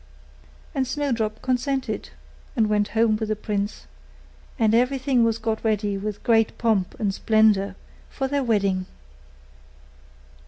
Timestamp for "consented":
1.43-2.09